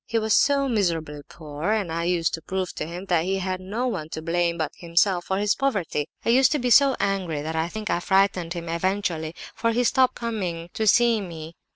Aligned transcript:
He 0.07 0.17
was 0.17 0.33
so 0.33 0.67
miserably 0.67 1.21
poor, 1.29 1.73
and 1.73 1.91
I 1.91 2.05
used 2.05 2.33
to 2.33 2.41
prove 2.41 2.73
to 2.73 2.87
him 2.87 3.05
that 3.05 3.23
he 3.23 3.37
had 3.37 3.61
no 3.61 3.85
one 3.85 4.09
to 4.09 4.21
blame 4.23 4.57
but 4.57 4.71
himself 4.75 5.25
for 5.25 5.37
his 5.37 5.53
poverty. 5.53 6.07
I 6.25 6.29
used 6.29 6.51
to 6.53 6.57
be 6.57 6.71
so 6.71 6.95
angry 6.99 7.43
that 7.43 7.55
I 7.55 7.67
think 7.69 7.91
I 7.91 7.99
frightened 7.99 8.53
him 8.53 8.67
eventually, 8.67 9.35
for 9.53 9.69
he 9.73 9.83
stopped 9.83 10.15
coming 10.15 10.71
to 10.73 10.87
see 10.87 11.21
me. 11.21 11.53